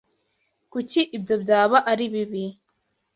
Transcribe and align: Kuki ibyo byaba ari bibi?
Kuki 0.71 0.99
ibyo 1.17 1.35
byaba 1.43 1.77
ari 1.91 2.05
bibi? 2.13 2.43